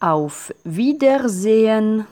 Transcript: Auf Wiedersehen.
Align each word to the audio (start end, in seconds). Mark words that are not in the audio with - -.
Auf 0.00 0.54
Wiedersehen. 0.64 2.06